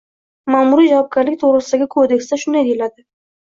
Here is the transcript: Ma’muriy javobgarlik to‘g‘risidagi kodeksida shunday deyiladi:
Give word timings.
Ma’muriy 0.53 0.89
javobgarlik 0.91 1.37
to‘g‘risidagi 1.43 1.89
kodeksida 1.97 2.41
shunday 2.47 2.67
deyiladi: 2.71 3.07